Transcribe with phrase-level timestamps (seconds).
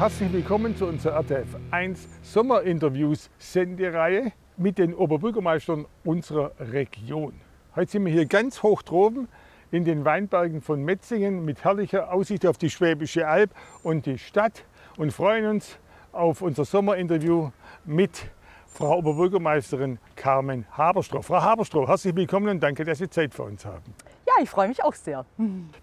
[0.00, 7.34] Herzlich willkommen zu unserer RTF 1 Sommerinterviews Sendereihe mit den Oberbürgermeistern unserer Region.
[7.76, 9.28] Heute sind wir hier ganz hoch droben
[9.70, 13.50] in den Weinbergen von Metzingen mit herrlicher Aussicht auf die Schwäbische Alb
[13.82, 14.64] und die Stadt
[14.96, 15.78] und freuen uns
[16.12, 17.50] auf unser Sommerinterview
[17.84, 18.30] mit
[18.68, 21.20] Frau Oberbürgermeisterin Carmen Haberstroh.
[21.20, 23.94] Frau Haberstroh, herzlich willkommen und danke, dass Sie Zeit für uns haben.
[24.40, 25.26] Ja, ich freue mich auch sehr.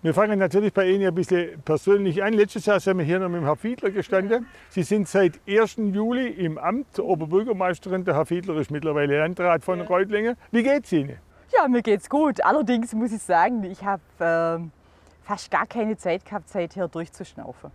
[0.01, 2.33] Wir fangen natürlich bei Ihnen ein bisschen persönlich an.
[2.33, 4.47] Letztes Jahr sind wir hier noch mit dem Herrn Fiedler gestanden.
[4.69, 5.75] Sie sind seit 1.
[5.77, 8.03] Juli im Amt Oberbürgermeisterin.
[8.03, 10.37] Der Herr Fiedler ist mittlerweile Landrat von Reutlingen.
[10.49, 11.19] Wie geht's Ihnen?
[11.55, 12.43] Ja, mir geht's gut.
[12.43, 14.67] Allerdings muss ich sagen, ich habe äh,
[15.23, 17.69] fast gar keine Zeit gehabt, seither durchzuschnaufen.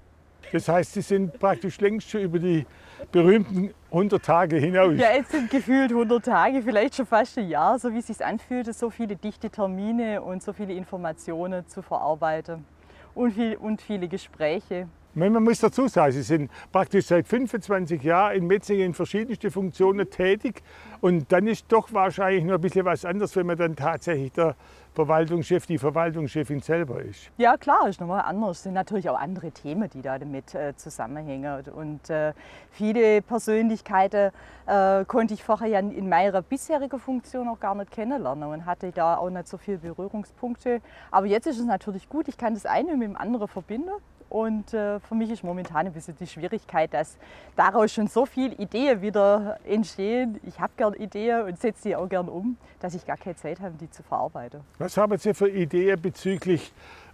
[0.52, 2.66] Das heißt, Sie sind praktisch längst schon über die
[3.10, 4.98] berühmten 100 Tage hinaus.
[4.98, 8.24] Ja, jetzt sind gefühlt 100 Tage, vielleicht schon fast ein Jahr, so wie es sich
[8.24, 12.66] anfühlt, so viele dichte Termine und so viele Informationen zu verarbeiten
[13.14, 14.88] und, viel, und viele Gespräche.
[15.14, 20.08] Man muss dazu sagen, Sie sind praktisch seit 25 Jahren in Metzingen in verschiedensten Funktionen
[20.08, 20.62] tätig.
[21.02, 24.56] Und dann ist doch wahrscheinlich noch ein bisschen was anderes, wenn man dann tatsächlich der
[24.94, 27.30] Verwaltungschef, die Verwaltungschefin selber ist.
[27.36, 28.58] Ja klar, ist nochmal anders.
[28.58, 31.62] Es sind natürlich auch andere Themen, die da damit äh, zusammenhängen.
[31.66, 32.32] Und äh,
[32.70, 34.30] viele Persönlichkeiten
[34.66, 38.92] äh, konnte ich vorher ja in meiner bisherigen Funktion auch gar nicht kennenlernen und hatte
[38.92, 40.80] da auch nicht so viele Berührungspunkte.
[41.10, 43.90] Aber jetzt ist es natürlich gut, ich kann das eine mit dem anderen verbinden.
[44.32, 47.18] Und äh, für mich ist momentan ein bisschen die Schwierigkeit, dass
[47.54, 50.40] daraus schon so viele Ideen wieder entstehen.
[50.44, 53.60] Ich habe gerne Ideen und setze die auch gerne um, dass ich gar keine Zeit
[53.60, 54.62] habe, die zu verarbeiten.
[54.78, 56.72] Was haben Sie für Ideen bezüglich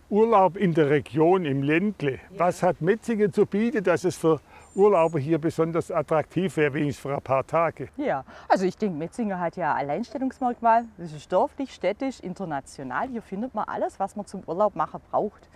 [0.08, 2.12] Urlaub in der Region, im Ländle?
[2.12, 2.18] Ja.
[2.38, 4.40] Was hat Metzingen zu bieten, dass es für
[4.76, 7.88] Urlauber hier besonders attraktiv wäre, wenigstens für ein paar Tage?
[7.96, 10.84] Ja, also ich denke, Metzingen hat ja ein Alleinstellungsmerkmal.
[10.96, 13.08] Das ist dörflich, städtisch, international.
[13.08, 15.48] Hier findet man alles, was man zum Urlaub machen braucht.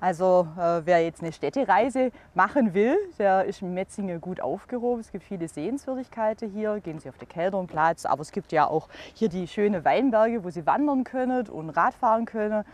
[0.00, 5.00] Also äh, wer jetzt eine Städtereise machen will, der ist in Metzingen gut aufgehoben.
[5.00, 6.78] Es gibt viele Sehenswürdigkeiten hier.
[6.80, 10.50] Gehen Sie auf den Keldernplatz, aber es gibt ja auch hier die schönen Weinberge, wo
[10.50, 12.64] Sie wandern können und Radfahren können.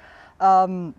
[0.40, 0.94] Ähm,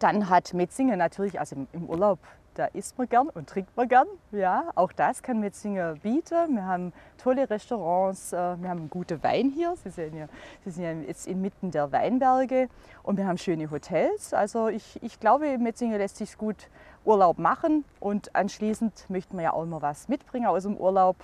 [0.00, 2.18] dann hat Metzingen natürlich, also im Urlaub
[2.54, 4.06] da isst man gern und trinkt man gern.
[4.32, 6.54] Ja, auch das kann Metzingen bieten.
[6.54, 9.74] Wir haben tolle Restaurants, äh, wir haben gute Wein hier.
[9.82, 10.26] Sie sind ja,
[10.64, 12.68] Sie sind ja jetzt inmitten der Weinberge
[13.02, 14.32] und wir haben schöne Hotels.
[14.32, 16.68] Also ich, ich glaube, Metzingen lässt sich gut
[17.04, 21.16] Urlaub machen und anschließend möchten wir ja auch immer was mitbringen aus dem Urlaub.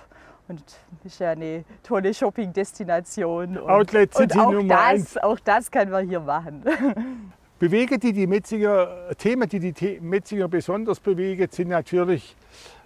[0.48, 0.64] Und
[1.04, 3.56] ist ja eine tolle Shopping-Destination.
[3.56, 5.18] Outlets sind und auch Nummer das, eins.
[5.18, 6.64] auch das können wir hier machen.
[7.60, 12.34] Bewegen, die die Metzinger, Themen, die die Metzinger besonders bewegen, sind natürlich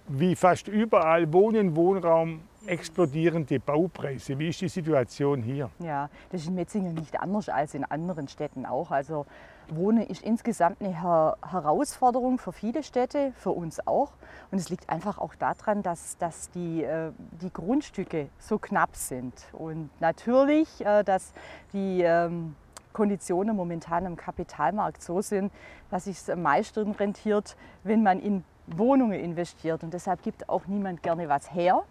[0.05, 4.37] wie fast überall Wohnen, Wohnraum, explodierende Baupreise.
[4.37, 5.69] Wie ist die Situation hier?
[5.79, 8.91] Ja, das ist in Metzingen nicht anders als in anderen Städten auch.
[8.91, 9.25] Also
[9.69, 14.11] Wohnen ist insgesamt eine Her Herausforderung für viele Städte, für uns auch.
[14.51, 19.33] Und es liegt einfach auch daran, dass, dass die, äh, die Grundstücke so knapp sind.
[19.53, 21.31] Und natürlich, äh, dass
[21.71, 22.57] die ähm,
[22.95, 25.51] Konditionen momentan am Kapitalmarkt so sind,
[25.91, 29.83] dass es am meisten rentiert, wenn man in Wohnungen investiert.
[29.83, 31.83] Und deshalb gibt auch niemand gerne was her.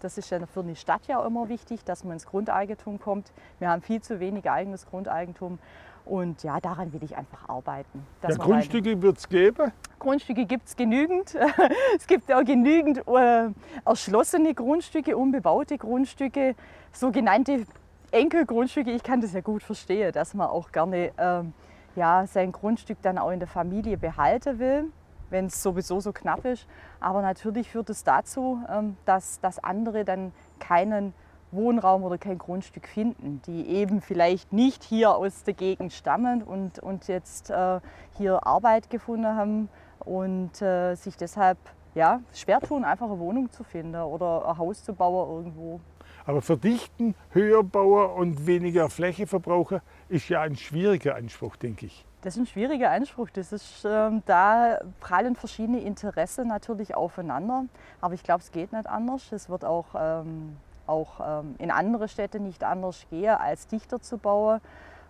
[0.00, 3.30] Das ist ja für eine Stadt ja immer wichtig, dass man ins Grundeigentum kommt.
[3.58, 5.58] Wir haben viel zu wenig eigenes Grundeigentum.
[6.06, 8.06] Und ja, daran will ich einfach arbeiten.
[8.22, 9.72] Ja, Grundstücke wird es geben?
[9.98, 11.36] Grundstücke gibt es genügend.
[11.96, 13.50] es gibt auch genügend äh,
[13.84, 16.54] erschlossene Grundstücke, unbebaute Grundstücke,
[16.92, 17.66] sogenannte
[18.10, 21.52] Enkelgrundstücke, ich kann das ja gut verstehen, dass man auch gerne ähm,
[21.94, 24.84] ja, sein Grundstück dann auch in der Familie behalten will,
[25.30, 26.66] wenn es sowieso so knapp ist.
[27.00, 31.12] Aber natürlich führt es dazu, ähm, dass, dass andere dann keinen
[31.50, 36.78] Wohnraum oder kein Grundstück finden, die eben vielleicht nicht hier aus der Gegend stammen und,
[36.78, 37.80] und jetzt äh,
[38.16, 39.68] hier Arbeit gefunden haben
[40.00, 41.58] und äh, sich deshalb
[41.94, 45.80] ja, schwer tun, einfach eine Wohnung zu finden oder ein Haus zu bauen irgendwo.
[46.28, 49.80] Aber verdichten, höher bauen und weniger Fläche verbrauchen
[50.10, 52.04] ist ja ein schwieriger Anspruch, denke ich.
[52.20, 53.30] Das ist ein schwieriger Anspruch.
[53.30, 57.64] Das ist, ähm, da prallen verschiedene Interessen natürlich aufeinander.
[58.02, 59.32] Aber ich glaube, es geht nicht anders.
[59.32, 64.18] Es wird auch, ähm, auch ähm, in andere Städte nicht anders gehen, als dichter zu
[64.18, 64.60] bauen.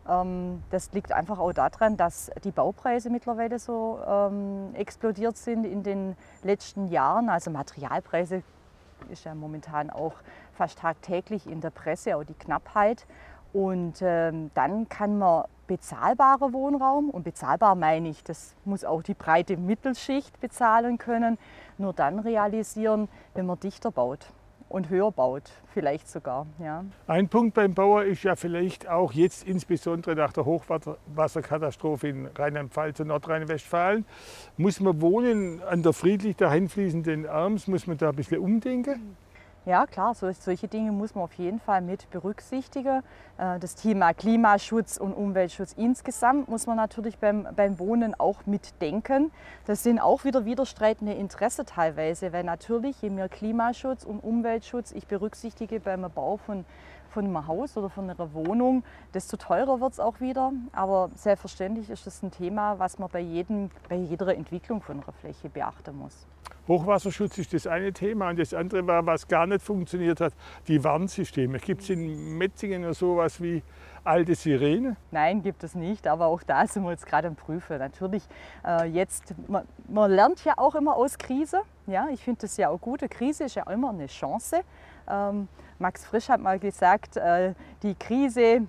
[0.08, 5.82] Ähm, das liegt einfach auch daran, dass die Baupreise mittlerweile so ähm, explodiert sind in
[5.82, 7.28] den letzten Jahren.
[7.28, 8.44] Also Materialpreise
[9.10, 10.14] ist ja momentan auch
[10.52, 13.06] fast tagtäglich in der Presse, auch die Knappheit.
[13.52, 19.14] Und ähm, dann kann man bezahlbare Wohnraum, und bezahlbar meine ich, das muss auch die
[19.14, 21.38] breite Mittelschicht bezahlen können,
[21.76, 24.32] nur dann realisieren, wenn man dichter baut.
[24.68, 26.46] Und höher baut, vielleicht sogar.
[26.58, 26.84] Ja.
[27.06, 33.00] Ein Punkt beim Bauer ist ja vielleicht auch jetzt insbesondere nach der Hochwasserkatastrophe in Rheinland-Pfalz
[33.00, 34.04] und Nordrhein-Westfalen,
[34.56, 39.16] muss man wohnen an der friedlich dahinfließenden Arms, muss man da ein bisschen umdenken?
[39.66, 43.02] Ja, klar, solche Dinge muss man auf jeden Fall mit berücksichtigen.
[43.36, 49.30] Äh, das Thema Klimaschutz und Umweltschutz insgesamt muss man natürlich beim, beim Wohnen auch mitdenken.
[49.66, 55.06] Das sind auch wieder widerstreitende Interessen teilweise, weil natürlich, je mehr Klimaschutz und Umweltschutz ich
[55.06, 56.64] berücksichtige beim Bau von,
[57.10, 60.52] von einem Haus oder von einer Wohnung, desto teurer wird es auch wieder.
[60.72, 65.12] Aber selbstverständlich ist das ein Thema, was man bei, jedem, bei jeder Entwicklung von einer
[65.12, 66.26] Fläche beachten muss.
[66.68, 70.34] Hochwasserschutz ist das eine Thema und das andere war, was gar nicht funktioniert hat,
[70.68, 71.58] die Warnsysteme.
[71.58, 73.62] Gibt es in Metzingen noch sowas wie
[74.04, 74.96] alte Sirene?
[75.10, 77.78] Nein, gibt es nicht, aber auch da sind wir jetzt gerade am Prüfen.
[77.78, 78.22] Natürlich,
[78.66, 81.62] äh, jetzt, man, man, lernt ja auch immer aus Krise.
[81.86, 83.02] Ja, ich finde das ja auch gut.
[83.02, 84.60] Eine Krise ist ja immer eine Chance.
[85.08, 85.48] Ähm,
[85.78, 88.66] Max Frisch hat mal gesagt, äh, die Krise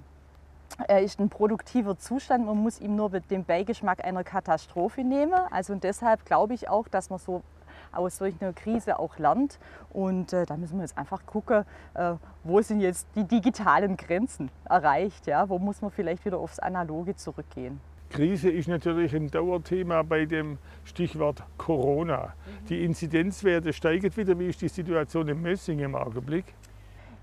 [0.87, 5.33] er ist ein produktiver Zustand, man muss ihm nur den Beigeschmack einer Katastrophe nehmen.
[5.51, 7.41] Also und deshalb glaube ich auch, dass man so
[7.91, 9.59] aus solch einer Krise auch lernt.
[9.91, 11.63] Und äh, da müssen wir jetzt einfach gucken,
[11.93, 12.13] äh,
[12.43, 15.27] wo sind jetzt die digitalen Grenzen erreicht.
[15.27, 15.49] Ja?
[15.49, 17.79] Wo muss man vielleicht wieder aufs Analoge zurückgehen.
[18.09, 22.25] Krise ist natürlich ein Dauerthema bei dem Stichwort Corona.
[22.25, 22.65] Mhm.
[22.67, 24.37] Die Inzidenzwerte steigen wieder.
[24.39, 26.45] Wie ist die Situation in Messingen im Augenblick?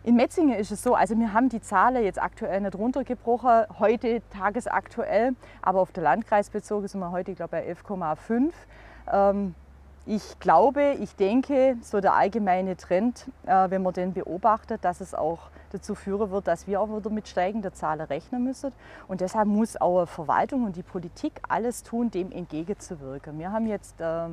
[0.04, 4.22] In Metzingen ist es so, also wir haben die Zahlen jetzt aktuell nicht runtergebrochen, heute
[4.30, 8.52] tagesaktuell, aber auf der Landkreis bezogen sind wir heute, ich glaube, bei 11,5.
[9.12, 9.56] Ähm,
[10.06, 15.14] ich glaube, ich denke, so der allgemeine Trend, äh, wenn man den beobachtet, dass es
[15.14, 18.73] auch dazu führen wird, dass wir auch wieder mit steigender Zahlen rechnen müssen.
[19.08, 23.37] Und deshalb muss auch Verwaltung und die Politik alles tun, dem entgegenzuwirken.
[23.38, 24.29] Wir haben jetzt äh,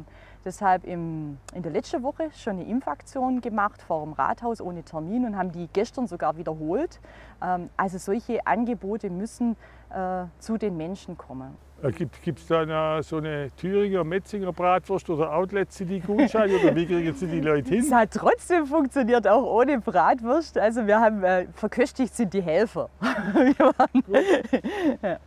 [0.45, 5.25] deshalb im, in der letzten Woche schon eine Impfaktion gemacht vor dem Rathaus ohne Termin
[5.25, 6.99] und haben die gestern sogar wiederholt.
[7.41, 9.55] Ähm, also solche Angebote müssen
[9.93, 11.57] äh, zu den Menschen kommen.
[11.83, 16.85] Äh, Gibt es da so eine Thüringer, Metzinger Bratwurst oder Outlet City Gutschein oder wie
[16.85, 17.79] kriegen Sie die Leute hin?
[17.83, 20.57] Es hat trotzdem funktioniert, auch ohne Bratwurst.
[20.57, 22.89] Also wir haben äh, verköstigt sind die Helfer.
[25.01, 25.19] ja.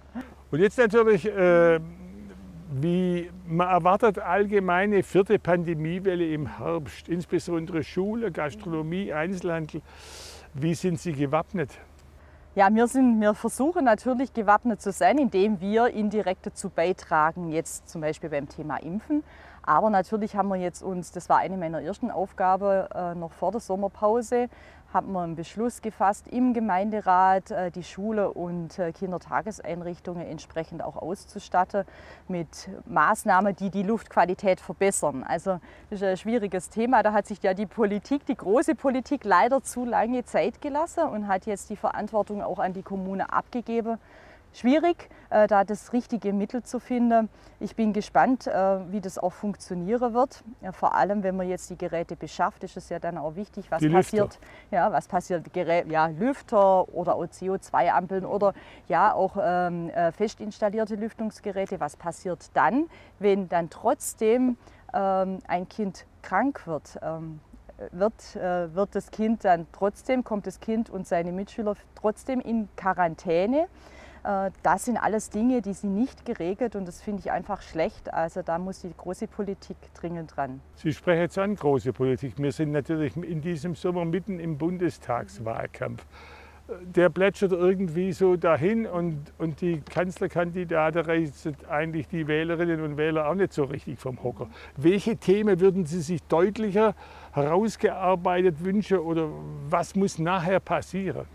[0.50, 1.78] Und jetzt natürlich, äh,
[2.72, 9.82] wie man erwartet allgemeine vierte Pandemiewelle im Herbst, insbesondere Schule, Gastronomie, Einzelhandel.
[10.54, 11.70] Wie sind Sie gewappnet?
[12.56, 17.86] Ja, wir, sind, wir versuchen natürlich gewappnet zu sein, indem wir indirekt dazu beitragen, jetzt
[17.86, 19.22] zum Beispiel beim Thema Impfen.
[19.62, 23.52] Aber natürlich haben wir jetzt uns, das war eine meiner ersten Aufgaben äh, noch vor
[23.52, 24.48] der Sommerpause,
[24.96, 30.96] haben wir einen Beschluss gefasst, im Gemeinderat äh, die Schule und äh, Kindertageseinrichtungen entsprechend auch
[30.96, 31.84] auszustatten
[32.28, 35.22] mit Maßnahmen, die die Luftqualität verbessern.
[35.22, 35.60] Also
[35.90, 37.02] das ist ein schwieriges Thema.
[37.02, 41.28] Da hat sich ja die Politik, die große Politik, leider zu lange Zeit gelassen und
[41.28, 43.98] hat jetzt die Verantwortung auch an die Kommune abgegeben
[44.56, 47.28] schwierig, äh, da das richtige Mittel zu finden.
[47.60, 48.52] Ich bin gespannt, äh,
[48.90, 50.42] wie das auch funktionieren wird.
[50.62, 53.70] Ja, vor allem, wenn man jetzt die Geräte beschafft, ist es ja dann auch wichtig,
[53.70, 54.38] was die passiert.
[54.70, 55.52] Ja, was passiert?
[55.52, 58.54] Gerät, ja, Lüfter oder auch CO2-Ampeln oder
[58.88, 61.80] ja auch ähm, äh, fest installierte Lüftungsgeräte.
[61.80, 62.86] Was passiert dann,
[63.18, 64.56] wenn dann trotzdem
[64.94, 66.98] ähm, ein Kind krank wird?
[67.02, 67.40] Ähm,
[67.92, 72.68] wird, äh, wird das Kind dann trotzdem, kommt das Kind und seine Mitschüler trotzdem in
[72.76, 73.68] Quarantäne.
[74.26, 78.12] Äh, das sind alles Dinge, die sind nicht geregelt und das finde ich einfach schlecht.
[78.12, 80.60] Also da muss die große Politik dringend dran.
[80.74, 82.34] Sie sprechen jetzt an, große Politik.
[82.36, 86.04] Wir sind natürlich in diesem Sommer mitten im Bundestagswahlkampf.
[86.82, 93.28] Der plätschert irgendwie so dahin und, und die Kanzlerkandidaten reißen eigentlich die Wählerinnen und Wähler
[93.28, 94.48] auch nicht so richtig vom Hocker.
[94.76, 96.96] Welche Themen würden Sie sich deutlicher
[97.30, 99.28] herausgearbeitet wünschen oder
[99.68, 101.26] was muss nachher passieren?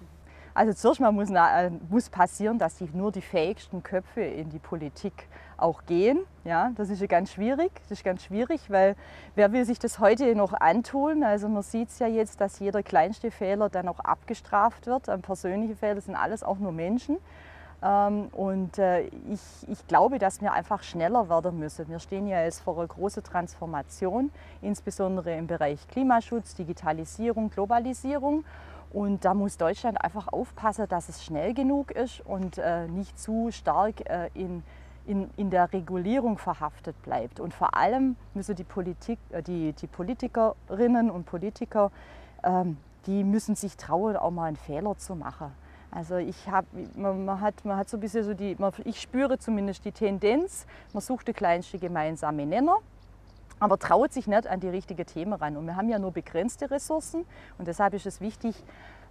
[0.53, 4.59] Also zuerst mal muss, äh, muss passieren, dass die, nur die fähigsten Köpfe in die
[4.59, 5.27] Politik
[5.57, 6.19] auch gehen.
[6.43, 7.71] Ja, das ist ja ganz schwierig.
[7.83, 8.95] Das ist ganz schwierig, weil
[9.35, 11.23] wer will sich das heute noch antun?
[11.23, 15.05] Also man sieht es ja jetzt, dass jeder kleinste Fehler dann auch abgestraft wird.
[15.21, 17.17] Persönliche Fehler sind alles auch nur Menschen.
[17.83, 21.87] Ähm, und äh, ich, ich glaube, dass wir einfach schneller werden müssen.
[21.89, 24.31] Wir stehen ja jetzt vor einer großen Transformation,
[24.61, 28.43] insbesondere im Bereich Klimaschutz, Digitalisierung, Globalisierung.
[28.93, 33.49] Und da muss Deutschland einfach aufpassen, dass es schnell genug ist und äh, nicht zu
[33.51, 34.63] stark äh, in,
[35.05, 37.39] in, in der Regulierung verhaftet bleibt.
[37.39, 41.91] Und vor allem müssen die, Politik, äh, die, die Politikerinnen und Politiker,
[42.43, 45.51] ähm, die müssen sich trauen, auch mal einen Fehler zu machen.
[45.89, 49.01] Also ich hab, man, man, hat, man hat so ein bisschen so die, man, ich
[49.01, 52.77] spüre zumindest die Tendenz, man sucht den kleinsten gemeinsamen Nenner
[53.61, 55.55] aber traut sich nicht an die richtigen Themen ran.
[55.55, 57.25] Und wir haben ja nur begrenzte Ressourcen
[57.57, 58.55] und deshalb ist es wichtig,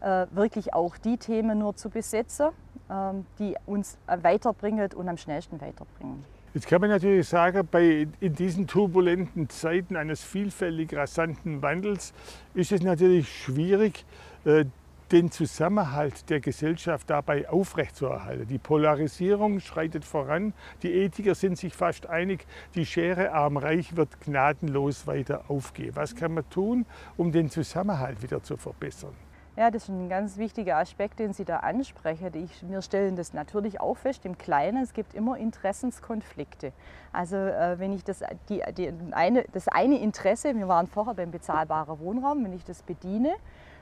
[0.00, 2.50] äh, wirklich auch die Themen nur zu besetzen,
[2.90, 6.24] ähm, die uns weiterbringen und am schnellsten weiterbringen.
[6.52, 12.12] Jetzt kann man natürlich sagen, bei, in diesen turbulenten Zeiten eines vielfältig rasanten Wandels
[12.54, 14.04] ist es natürlich schwierig,
[14.44, 14.64] äh,
[15.12, 18.46] den Zusammenhalt der Gesellschaft dabei aufrechtzuerhalten.
[18.46, 20.52] Die Polarisierung schreitet voran,
[20.82, 25.96] die Ethiker sind sich fast einig, die Schere arm-reich wird gnadenlos weiter aufgehen.
[25.96, 26.86] Was kann man tun,
[27.16, 29.14] um den Zusammenhalt wieder zu verbessern?
[29.56, 32.30] Ja, das ist ein ganz wichtiger Aspekt, den Sie da ansprechen.
[32.34, 34.82] Ich, wir stellen das natürlich auch fest im Kleinen.
[34.82, 36.72] Es gibt immer Interessenskonflikte.
[37.12, 41.32] Also äh, wenn ich das, die, die, eine, das eine Interesse, wir waren vorher beim
[41.32, 43.34] bezahlbaren Wohnraum, wenn ich das bediene,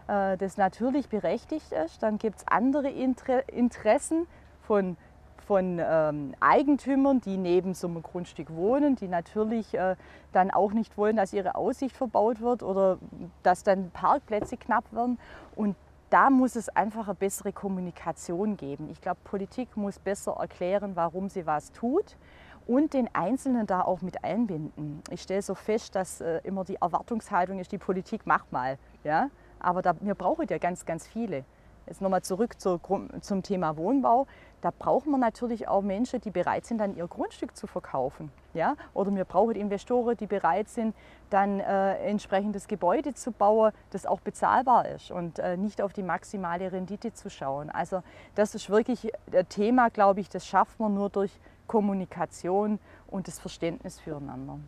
[0.08, 2.02] das natürlich berechtigt ist.
[2.02, 4.26] Dann gibt es andere Inter Interessen
[4.62, 4.96] von,
[5.46, 9.96] von ähm, Eigentümern, die neben so einem Grundstück wohnen, die natürlich äh,
[10.32, 12.98] dann auch nicht wollen, dass ihre Aussicht verbaut wird oder
[13.42, 15.18] dass dann Parkplätze knapp werden.
[15.54, 15.76] Und
[16.10, 18.88] da muss es einfach eine bessere Kommunikation geben.
[18.90, 22.16] Ich glaube, Politik muss besser erklären, warum sie was tut
[22.66, 25.02] und den Einzelnen da auch mit einbinden.
[25.10, 28.78] Ich stelle so fest, dass äh, immer die Erwartungshaltung ist, die Politik macht mal.
[29.04, 29.30] Ja?
[29.60, 31.44] Aber da, wir brauchen ja ganz, ganz viele.
[31.88, 32.78] Jetzt nochmal zurück zu,
[33.22, 34.26] zum Thema Wohnbau.
[34.60, 38.30] Da brauchen wir natürlich auch Menschen, die bereit sind, dann ihr Grundstück zu verkaufen.
[38.52, 38.74] Ja?
[38.92, 40.94] Oder wir brauchen Investoren, die bereit sind,
[41.30, 46.02] dann äh, entsprechendes Gebäude zu bauen, das auch bezahlbar ist und äh, nicht auf die
[46.02, 47.70] maximale Rendite zu schauen.
[47.70, 48.02] Also
[48.34, 51.32] das ist wirklich ein Thema, glaube ich, das schafft man nur durch
[51.66, 54.58] Kommunikation und das Verständnis füreinander.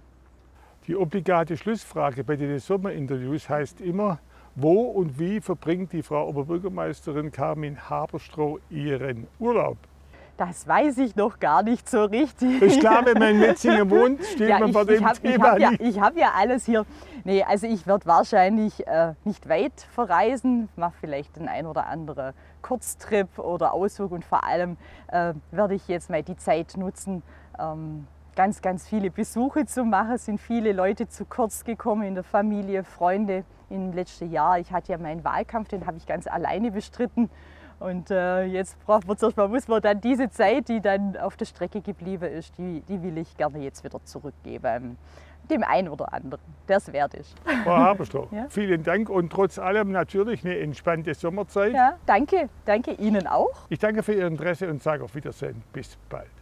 [0.86, 4.18] Die obligate Schlussfrage bei den Sommerinterviews heißt immer,
[4.62, 9.76] wo und wie verbringt die Frau Oberbürgermeisterin Carmin Haberstroh ihren Urlaub?
[10.36, 12.62] Das weiß ich noch gar nicht so richtig.
[12.62, 15.66] Ich glaube, wenn man in Metzingen wohnt, steht ja, man bei dem hab, Thema ich
[15.66, 16.86] habe ja, ich hab ja alles hier.
[17.24, 22.32] Nee, also ich werde wahrscheinlich äh, nicht weit verreisen, mache vielleicht den ein oder anderen
[22.62, 27.22] Kurztrip oder Ausflug und vor allem äh, werde ich jetzt mal die Zeit nutzen,
[27.58, 28.06] ähm,
[28.40, 30.16] ganz, ganz viele Besuche zu machen.
[30.16, 34.58] Sind viele Leute zu kurz gekommen in der Familie, Freunde im letzten Jahr.
[34.58, 37.28] Ich hatte ja meinen Wahlkampf, den habe ich ganz alleine bestritten.
[37.80, 41.36] Und äh, jetzt braucht man zuerst mal, muss man dann diese Zeit, die dann auf
[41.36, 44.96] der Strecke geblieben ist, die, die will ich gerne jetzt wieder zurückgeben.
[45.50, 47.36] Dem einen oder anderen, der es wert ist.
[47.64, 48.46] Frau Haberstroh, ja?
[48.48, 51.74] vielen Dank und trotz allem natürlich eine entspannte Sommerzeit.
[51.74, 53.66] Ja, danke, danke Ihnen auch.
[53.68, 55.62] Ich danke für Ihr Interesse und sage auf Wiedersehen.
[55.74, 56.39] Bis bald.